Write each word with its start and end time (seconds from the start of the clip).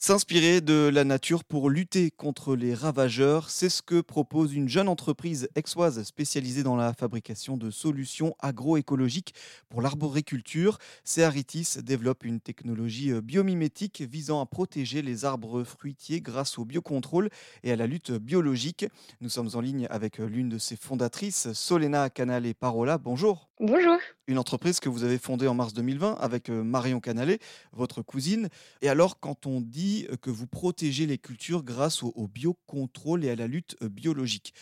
S'inspirer 0.00 0.60
de 0.60 0.88
la 0.94 1.02
nature 1.02 1.42
pour 1.42 1.68
lutter 1.68 2.12
contre 2.12 2.54
les 2.54 2.72
ravageurs, 2.72 3.50
c'est 3.50 3.68
ce 3.68 3.82
que 3.82 4.00
propose 4.00 4.54
une 4.54 4.68
jeune 4.68 4.86
entreprise 4.86 5.48
exoise 5.56 6.00
spécialisée 6.04 6.62
dans 6.62 6.76
la 6.76 6.94
fabrication 6.94 7.56
de 7.56 7.72
solutions 7.72 8.36
agroécologiques 8.38 9.34
pour 9.68 9.82
l'arboriculture. 9.82 10.78
Cearitis 11.02 11.82
développe 11.82 12.24
une 12.24 12.38
technologie 12.38 13.12
biomimétique 13.20 14.02
visant 14.02 14.40
à 14.40 14.46
protéger 14.46 15.02
les 15.02 15.24
arbres 15.24 15.64
fruitiers 15.64 16.20
grâce 16.20 16.58
au 16.58 16.64
biocontrôle 16.64 17.28
et 17.64 17.72
à 17.72 17.76
la 17.76 17.88
lutte 17.88 18.12
biologique. 18.12 18.86
Nous 19.20 19.28
sommes 19.28 19.50
en 19.54 19.60
ligne 19.60 19.88
avec 19.90 20.18
l'une 20.18 20.48
de 20.48 20.58
ses 20.58 20.76
fondatrices, 20.76 21.52
Solena 21.54 22.08
Canale 22.08 22.54
Parola. 22.54 22.98
Bonjour. 22.98 23.47
Bonjour. 23.60 23.98
Une 24.28 24.38
entreprise 24.38 24.78
que 24.78 24.88
vous 24.88 25.02
avez 25.02 25.18
fondée 25.18 25.48
en 25.48 25.54
mars 25.54 25.74
2020 25.74 26.14
avec 26.20 26.48
Marion 26.48 27.00
Canale, 27.00 27.38
votre 27.72 28.02
cousine. 28.02 28.48
Et 28.82 28.88
alors, 28.88 29.18
quand 29.18 29.46
on 29.46 29.60
dit 29.60 30.06
que 30.22 30.30
vous 30.30 30.46
protégez 30.46 31.06
les 31.06 31.18
cultures 31.18 31.64
grâce 31.64 32.04
au, 32.04 32.28
biocontrôle 32.28 33.24
et 33.24 33.30
à 33.30 33.34
la 33.34 33.48
lutte 33.48 33.76
biologique. 33.82 34.54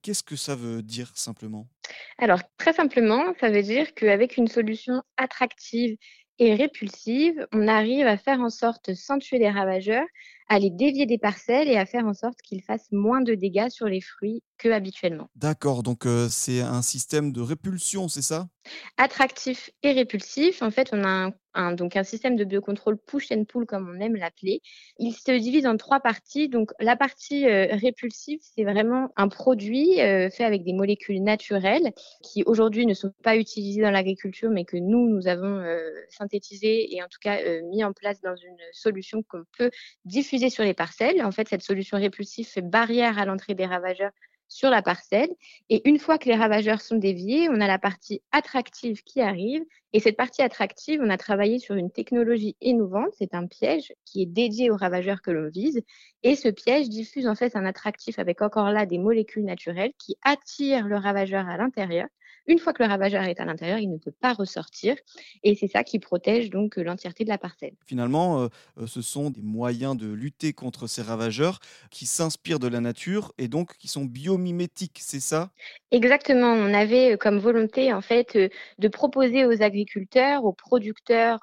Qu'est-ce 0.00 0.22
que 0.22 0.34
ça 0.34 0.54
veut 0.54 0.82
dire 0.82 1.12
simplement? 1.14 1.68
Alors, 2.16 2.40
très 2.56 2.72
simplement, 2.72 3.34
ça 3.38 3.50
veut 3.50 3.62
dire 3.62 3.92
qu'avec 3.92 4.38
une 4.38 4.48
solution 4.48 5.02
attractive 5.18 5.98
et 6.38 6.54
répulsive, 6.54 7.46
on 7.52 7.68
arrive 7.68 8.06
à 8.06 8.16
faire 8.16 8.40
en 8.40 8.50
sorte, 8.50 8.94
sans 8.94 9.18
tuer 9.18 9.38
les 9.38 9.50
ravageurs, 9.50 10.06
à 10.48 10.58
les 10.58 10.70
dévier 10.70 11.06
des 11.06 11.18
parcelles 11.18 11.68
et 11.68 11.76
à 11.76 11.86
faire 11.86 12.06
en 12.06 12.14
sorte 12.14 12.40
qu'ils 12.42 12.62
fassent 12.62 12.90
moins 12.92 13.20
de 13.20 13.34
dégâts 13.34 13.68
sur 13.68 13.86
les 13.86 14.00
fruits 14.00 14.42
que 14.56 14.68
habituellement. 14.68 15.28
D'accord, 15.36 15.82
donc 15.82 16.06
c'est 16.30 16.60
un 16.60 16.82
système 16.82 17.32
de 17.32 17.40
répulsion, 17.40 18.08
c'est 18.08 18.22
ça? 18.22 18.48
Attractif 18.96 19.70
et 19.82 19.92
répulsif. 19.92 20.62
En 20.62 20.70
fait, 20.70 20.90
on 20.92 21.04
a 21.04 21.30
un, 21.54 21.72
donc 21.72 21.96
un 21.96 22.04
système 22.04 22.36
de 22.36 22.44
biocontrôle 22.44 22.98
push 22.98 23.32
and 23.32 23.44
pull, 23.44 23.66
comme 23.66 23.88
on 23.88 24.00
aime 24.00 24.16
l'appeler. 24.16 24.60
Il 24.98 25.12
se 25.12 25.32
divise 25.38 25.66
en 25.66 25.76
trois 25.76 26.00
parties. 26.00 26.48
Donc, 26.48 26.70
la 26.78 26.96
partie 26.96 27.46
répulsive, 27.46 28.38
c'est 28.42 28.64
vraiment 28.64 29.10
un 29.16 29.28
produit 29.28 29.96
fait 29.96 30.44
avec 30.44 30.62
des 30.62 30.72
molécules 30.72 31.22
naturelles 31.22 31.92
qui 32.22 32.44
aujourd'hui 32.44 32.86
ne 32.86 32.94
sont 32.94 33.12
pas 33.22 33.36
utilisées 33.36 33.82
dans 33.82 33.90
l'agriculture, 33.90 34.50
mais 34.50 34.64
que 34.64 34.76
nous, 34.76 35.08
nous 35.08 35.26
avons 35.26 35.64
synthétisé 36.10 36.94
et 36.94 37.02
en 37.02 37.06
tout 37.06 37.18
cas 37.20 37.38
mis 37.62 37.82
en 37.82 37.92
place 37.92 38.20
dans 38.20 38.36
une 38.36 38.58
solution 38.72 39.22
qu'on 39.22 39.44
peut 39.56 39.70
diffuser 40.04 40.50
sur 40.50 40.64
les 40.64 40.74
parcelles. 40.74 41.24
En 41.24 41.32
fait, 41.32 41.48
cette 41.48 41.62
solution 41.62 41.96
répulsive 41.96 42.46
fait 42.46 42.62
barrière 42.62 43.18
à 43.18 43.24
l'entrée 43.24 43.54
des 43.54 43.66
ravageurs 43.66 44.12
sur 44.48 44.70
la 44.70 44.82
parcelle. 44.82 45.30
Et 45.68 45.86
une 45.88 45.98
fois 45.98 46.18
que 46.18 46.28
les 46.28 46.34
ravageurs 46.34 46.80
sont 46.80 46.96
déviés, 46.96 47.48
on 47.50 47.60
a 47.60 47.66
la 47.66 47.78
partie 47.78 48.22
attractive 48.32 49.02
qui 49.04 49.20
arrive. 49.20 49.62
Et 49.92 50.00
cette 50.00 50.16
partie 50.16 50.42
attractive, 50.42 51.00
on 51.02 51.10
a 51.10 51.16
travaillé 51.16 51.58
sur 51.58 51.74
une 51.74 51.90
technologie 51.90 52.56
innovante. 52.60 53.12
C'est 53.18 53.34
un 53.34 53.46
piège 53.46 53.92
qui 54.04 54.22
est 54.22 54.26
dédié 54.26 54.70
aux 54.70 54.76
ravageurs 54.76 55.22
que 55.22 55.30
l'on 55.30 55.48
vise. 55.48 55.82
Et 56.22 56.34
ce 56.34 56.48
piège 56.48 56.88
diffuse 56.88 57.26
en 57.26 57.34
fait 57.34 57.56
un 57.56 57.64
attractif 57.64 58.18
avec 58.18 58.42
encore 58.42 58.70
là 58.70 58.86
des 58.86 58.98
molécules 58.98 59.44
naturelles 59.44 59.92
qui 59.98 60.16
attirent 60.22 60.88
le 60.88 60.96
ravageur 60.96 61.48
à 61.48 61.56
l'intérieur 61.56 62.06
une 62.48 62.58
fois 62.58 62.72
que 62.72 62.82
le 62.82 62.88
ravageur 62.88 63.22
est 63.24 63.38
à 63.40 63.44
l'intérieur, 63.44 63.78
il 63.78 63.90
ne 63.90 63.98
peut 63.98 64.10
pas 64.10 64.32
ressortir. 64.32 64.96
Et 65.44 65.54
c'est 65.54 65.68
ça 65.68 65.84
qui 65.84 65.98
protège 65.98 66.50
donc 66.50 66.76
l'entièreté 66.76 67.24
de 67.24 67.28
la 67.28 67.38
parcelle. 67.38 67.74
Finalement, 67.86 68.42
euh, 68.42 68.48
euh, 68.78 68.86
ce 68.86 69.02
sont 69.02 69.30
des 69.30 69.42
moyens 69.42 69.96
de 69.96 70.10
lutter 70.10 70.54
contre 70.54 70.86
ces 70.86 71.02
ravageurs 71.02 71.60
qui 71.90 72.06
s'inspirent 72.06 72.58
de 72.58 72.66
la 72.66 72.80
nature 72.80 73.32
et 73.38 73.48
donc 73.48 73.76
qui 73.76 73.86
sont 73.86 74.06
biomimétiques, 74.06 74.98
c'est 75.00 75.20
ça? 75.20 75.50
Exactement. 75.90 76.52
On 76.52 76.72
avait 76.72 77.12
euh, 77.12 77.16
comme 77.18 77.38
volonté 77.38 77.92
en 77.92 78.00
fait 78.00 78.36
de 78.78 78.88
proposer 78.88 79.44
aux 79.44 79.62
agriculteurs, 79.62 80.44
aux 80.44 80.52
producteurs 80.52 81.40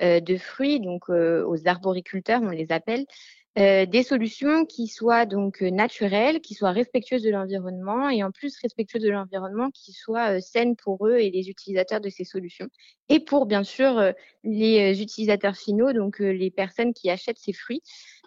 de 0.00 0.36
fruits, 0.38 0.80
donc 0.80 1.10
aux 1.10 1.68
arboriculteurs, 1.68 2.40
on 2.42 2.48
les 2.48 2.72
appelle, 2.72 3.04
euh, 3.58 3.84
des 3.84 4.04
solutions 4.04 4.64
qui 4.64 4.86
soient 4.86 5.26
donc 5.26 5.60
euh, 5.60 5.70
naturelles, 5.70 6.40
qui 6.40 6.54
soient 6.54 6.70
respectueuses 6.70 7.24
de 7.24 7.30
l'environnement 7.30 8.08
et 8.08 8.22
en 8.22 8.30
plus 8.30 8.56
respectueuses 8.62 9.02
de 9.02 9.10
l'environnement, 9.10 9.70
qui 9.72 9.92
soient 9.92 10.36
euh, 10.36 10.40
saines 10.40 10.76
pour 10.76 11.04
eux 11.08 11.16
et 11.18 11.30
les 11.30 11.48
utilisateurs 11.48 12.00
de 12.00 12.08
ces 12.10 12.22
solutions. 12.22 12.68
Et 13.08 13.18
pour 13.18 13.46
bien 13.46 13.64
sûr 13.64 14.12
les 14.44 15.02
utilisateurs 15.02 15.56
finaux, 15.56 15.92
donc 15.92 16.20
les 16.20 16.52
personnes 16.52 16.94
qui 16.94 17.10
achètent 17.10 17.40
ces 17.40 17.52
fruits. 17.52 17.82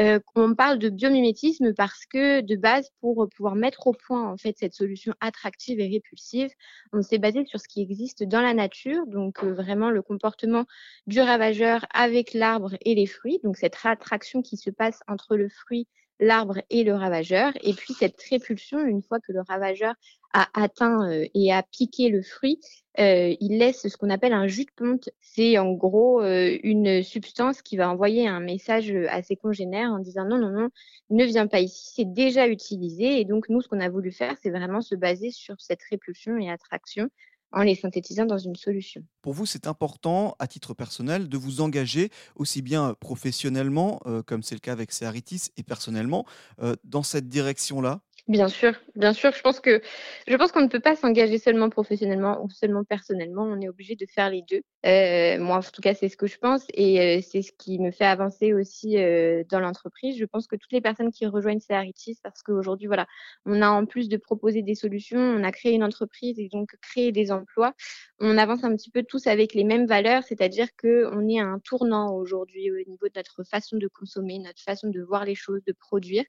Euh, 0.00 0.20
on 0.34 0.54
parle 0.54 0.78
de 0.78 0.90
biomimétisme 0.90 1.72
parce 1.74 2.04
que 2.06 2.42
de 2.42 2.56
base, 2.56 2.90
pour 3.00 3.28
pouvoir 3.34 3.54
mettre 3.54 3.86
au 3.86 3.94
point 3.94 4.30
en 4.30 4.36
fait 4.36 4.56
cette 4.58 4.74
solution 4.74 5.14
attractive 5.20 5.80
et 5.80 5.88
répulsive, 5.88 6.50
on 6.92 7.00
s'est 7.00 7.18
basé 7.18 7.46
sur 7.46 7.60
ce 7.60 7.68
qui 7.68 7.80
existe 7.80 8.22
dans 8.22 8.42
la 8.42 8.52
nature, 8.52 9.06
donc 9.06 9.42
euh, 9.42 9.54
vraiment 9.54 9.90
le 9.90 10.02
comportement 10.02 10.66
du 11.06 11.20
ravageur 11.20 11.86
avec 11.94 12.34
l'arbre 12.34 12.76
et 12.82 12.94
les 12.94 13.06
fruits, 13.06 13.40
donc 13.42 13.56
cette 13.56 13.78
attraction 13.84 14.42
qui 14.42 14.58
se 14.58 14.68
passe 14.70 15.00
entre 15.08 15.36
le 15.36 15.48
fruit 15.48 15.88
l'arbre 16.20 16.60
et 16.70 16.84
le 16.84 16.94
ravageur. 16.94 17.52
Et 17.62 17.74
puis 17.74 17.94
cette 17.94 18.20
répulsion, 18.30 18.84
une 18.84 19.02
fois 19.02 19.18
que 19.20 19.32
le 19.32 19.40
ravageur 19.40 19.94
a 20.32 20.48
atteint 20.54 21.10
euh, 21.10 21.26
et 21.34 21.52
a 21.52 21.62
piqué 21.62 22.08
le 22.08 22.22
fruit, 22.22 22.60
euh, 22.98 23.34
il 23.40 23.58
laisse 23.58 23.88
ce 23.88 23.96
qu'on 23.96 24.10
appelle 24.10 24.32
un 24.32 24.46
jus 24.46 24.64
de 24.64 24.70
ponte. 24.74 25.08
C'est 25.20 25.58
en 25.58 25.72
gros 25.72 26.22
euh, 26.22 26.56
une 26.62 27.02
substance 27.02 27.62
qui 27.62 27.76
va 27.76 27.90
envoyer 27.90 28.26
un 28.28 28.40
message 28.40 28.92
à 29.10 29.22
ses 29.22 29.36
congénères 29.36 29.90
en 29.90 29.98
disant 29.98 30.24
non, 30.24 30.38
non, 30.38 30.50
non, 30.50 30.68
ne 31.10 31.24
viens 31.24 31.46
pas 31.46 31.60
ici, 31.60 31.92
c'est 31.94 32.12
déjà 32.12 32.48
utilisé. 32.48 33.20
Et 33.20 33.24
donc 33.24 33.48
nous, 33.48 33.60
ce 33.60 33.68
qu'on 33.68 33.80
a 33.80 33.88
voulu 33.88 34.12
faire, 34.12 34.36
c'est 34.42 34.50
vraiment 34.50 34.80
se 34.80 34.94
baser 34.94 35.30
sur 35.30 35.60
cette 35.60 35.82
répulsion 35.90 36.36
et 36.38 36.50
attraction 36.50 37.08
en 37.52 37.62
les 37.62 37.74
synthétisant 37.74 38.26
dans 38.26 38.38
une 38.38 38.56
solution. 38.56 39.02
Pour 39.22 39.32
vous, 39.34 39.46
c'est 39.46 39.66
important, 39.66 40.36
à 40.38 40.46
titre 40.46 40.72
personnel, 40.74 41.28
de 41.28 41.36
vous 41.36 41.60
engager 41.60 42.10
aussi 42.36 42.62
bien 42.62 42.94
professionnellement, 43.00 44.00
euh, 44.06 44.22
comme 44.22 44.42
c'est 44.42 44.54
le 44.54 44.60
cas 44.60 44.72
avec 44.72 44.92
Cearitis, 44.92 45.48
et 45.56 45.62
personnellement, 45.62 46.24
euh, 46.62 46.76
dans 46.84 47.02
cette 47.02 47.28
direction-là? 47.28 48.02
Bien 48.28 48.48
sûr, 48.48 48.72
bien 48.96 49.12
sûr. 49.12 49.30
Je 49.32 49.40
pense 49.40 49.60
que 49.60 49.80
je 50.26 50.34
pense 50.34 50.50
qu'on 50.50 50.60
ne 50.60 50.66
peut 50.66 50.80
pas 50.80 50.96
s'engager 50.96 51.38
seulement 51.38 51.70
professionnellement 51.70 52.42
ou 52.42 52.50
seulement 52.50 52.82
personnellement. 52.82 53.44
On 53.44 53.60
est 53.60 53.68
obligé 53.68 53.94
de 53.94 54.04
faire 54.04 54.30
les 54.30 54.42
deux. 54.50 54.62
Euh, 54.84 55.38
moi, 55.38 55.58
en 55.58 55.62
tout 55.62 55.80
cas, 55.80 55.94
c'est 55.94 56.08
ce 56.08 56.16
que 56.16 56.26
je 56.26 56.36
pense 56.36 56.64
et 56.74 57.18
euh, 57.18 57.20
c'est 57.22 57.42
ce 57.42 57.52
qui 57.52 57.78
me 57.78 57.92
fait 57.92 58.04
avancer 58.04 58.52
aussi 58.52 58.98
euh, 58.98 59.44
dans 59.48 59.60
l'entreprise. 59.60 60.18
Je 60.18 60.24
pense 60.24 60.48
que 60.48 60.56
toutes 60.56 60.72
les 60.72 60.80
personnes 60.80 61.12
qui 61.12 61.24
rejoignent 61.26 61.60
Cearitis, 61.60 62.18
parce 62.20 62.42
qu'aujourd'hui, 62.42 62.88
voilà, 62.88 63.06
on 63.44 63.62
a 63.62 63.68
en 63.68 63.86
plus 63.86 64.08
de 64.08 64.16
proposer 64.16 64.62
des 64.62 64.74
solutions, 64.74 65.20
on 65.20 65.44
a 65.44 65.52
créé 65.52 65.74
une 65.74 65.84
entreprise 65.84 66.40
et 66.40 66.48
donc 66.48 66.70
créé 66.82 67.12
des 67.12 67.30
emplois. 67.30 67.74
On 68.18 68.38
avance 68.38 68.64
un 68.64 68.74
petit 68.74 68.90
peu 68.90 69.02
tous 69.02 69.26
avec 69.26 69.52
les 69.52 69.64
mêmes 69.64 69.86
valeurs, 69.86 70.22
c'est-à-dire 70.26 70.68
que 70.76 71.10
on 71.12 71.28
est 71.28 71.38
à 71.38 71.44
un 71.44 71.58
tournant 71.58 72.14
aujourd'hui 72.14 72.70
au 72.70 72.76
niveau 72.76 73.06
de 73.06 73.12
notre 73.14 73.44
façon 73.44 73.76
de 73.76 73.88
consommer, 73.88 74.38
notre 74.38 74.62
façon 74.62 74.88
de 74.88 75.02
voir 75.02 75.26
les 75.26 75.34
choses, 75.34 75.60
de 75.66 75.72
produire. 75.72 76.24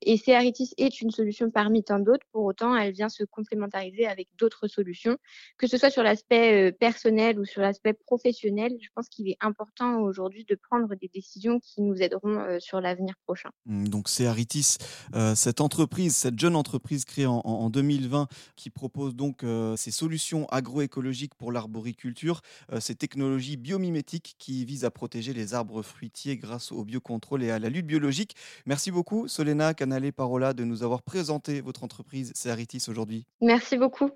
Et 0.00 0.16
Cearitis 0.16 0.72
est 0.78 1.02
une 1.02 1.10
solution 1.10 1.50
parmi 1.50 1.84
tant 1.84 1.98
d'autres. 1.98 2.24
Pour 2.32 2.44
autant, 2.44 2.74
elle 2.74 2.92
vient 2.92 3.10
se 3.10 3.24
complémentariser 3.24 4.06
avec 4.06 4.28
d'autres 4.38 4.66
solutions, 4.66 5.18
que 5.58 5.66
ce 5.66 5.76
soit 5.76 5.90
sur 5.90 6.02
l'aspect 6.02 6.70
euh, 6.70 6.72
personnel 6.72 7.38
ou 7.38 7.44
sur 7.44 7.60
l'aspect 7.60 7.92
professionnel. 7.92 8.72
Je 8.80 8.88
pense 8.94 9.08
qu'il 9.08 9.28
est 9.28 9.36
important 9.40 10.00
aujourd'hui 10.00 10.44
de 10.44 10.54
prendre 10.54 10.94
des 10.94 11.10
décisions 11.12 11.60
qui 11.60 11.82
nous 11.82 12.00
aideront 12.00 12.38
euh, 12.38 12.58
sur 12.60 12.80
l'avenir 12.80 13.14
prochain. 13.24 13.50
Mmh, 13.66 13.88
donc 13.88 14.08
c'est 14.08 14.26
Aritis, 14.26 14.76
euh, 15.14 15.34
cette 15.34 15.60
entreprise, 15.60 16.16
cette 16.16 16.38
jeune 16.38 16.56
entreprise 16.56 17.04
créée 17.04 17.26
en, 17.26 17.70
2020 17.70 18.28
qui 18.54 18.70
propose 18.70 19.16
donc 19.16 19.44
ces 19.76 19.90
solutions 19.90 20.46
agroécologiques 20.50 21.25
pour 21.34 21.52
l'arboriculture, 21.52 22.40
ces 22.80 22.94
technologies 22.94 23.56
biomimétiques 23.56 24.36
qui 24.38 24.64
visent 24.64 24.84
à 24.84 24.90
protéger 24.90 25.32
les 25.32 25.54
arbres 25.54 25.82
fruitiers 25.82 26.36
grâce 26.36 26.72
au 26.72 26.84
biocontrôle 26.84 27.42
et 27.42 27.50
à 27.50 27.58
la 27.58 27.68
lutte 27.68 27.86
biologique. 27.86 28.36
Merci 28.66 28.90
beaucoup 28.90 29.28
Solena 29.28 29.74
Canale 29.74 30.12
Parola 30.12 30.52
de 30.52 30.64
nous 30.64 30.82
avoir 30.82 31.02
présenté 31.02 31.60
votre 31.60 31.84
entreprise, 31.84 32.32
c'est 32.34 32.50
Aritis 32.50 32.84
aujourd'hui. 32.88 33.26
Merci 33.40 33.76
beaucoup. 33.76 34.10